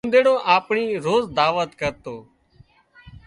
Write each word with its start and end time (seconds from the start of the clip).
اونۮيڙو 0.05 0.33
آپڻي 0.55 0.85
روز 1.05 1.23
دعوت 1.37 1.69
ڪرتو 1.79 2.15